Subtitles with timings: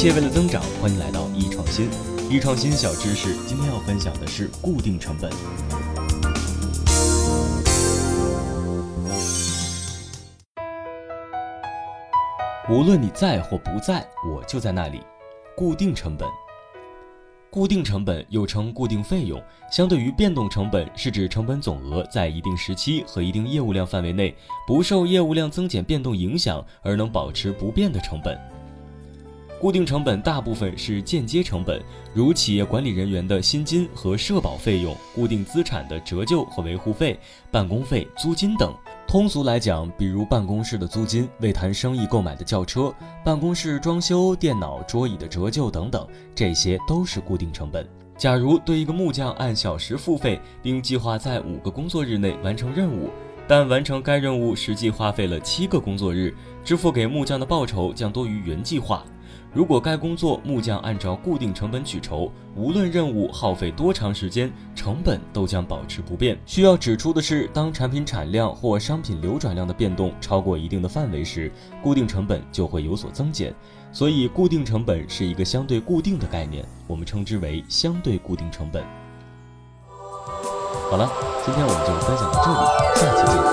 [0.00, 1.90] 切为了增长，欢迎来到易创新。
[2.30, 5.30] 易创新小知识，今天要分享的是固定成本。
[12.70, 15.02] 无论你在或不在，我就在那里。
[15.54, 16.26] 固定成本。
[17.50, 19.38] 固定成本又称固定费用，
[19.70, 24.34] 相对于变动成本，是指成本总额在一定时期和一定业务量范围内
[24.66, 28.40] 不受业务量增减变动影响而能保持不变的成本。
[29.60, 31.78] 固定成本大部分是间接成本，
[32.14, 37.20] 如企业管理人员的薪金和社保费用、固定资产的折旧和维护费、
[37.50, 38.74] 办公费、租金等。
[39.06, 42.90] 通俗来讲，比如办公室的租金、为谈生意购买的轿车、
[43.22, 47.86] 办公室装修、电脑、桌椅的折旧等等，这些都是固定成本。
[48.16, 53.10] 假如对一个木匠按小时付费，并计划在五个工作日内完成任务，
[53.46, 56.34] 但完成该任务实际花费了七个工作日，
[56.64, 59.04] 支付给木匠的报酬将多于原计划。
[59.52, 66.38] 如果该工作木匠按照固定成本取酬，无论任务耗费多长时间，成本都将保持不变。
[66.46, 71.50] 需要指出的是，当产品产量或商品流转量的变动超过一定的范围时，
[71.82, 73.54] 固定成本就会有所增减。
[73.92, 78.84] 所以，固定成本是一个相对固定的概念，我们称之为相对固定成本。
[80.90, 81.10] 好了，
[81.44, 83.49] 今天我们就分享到这里，下期见。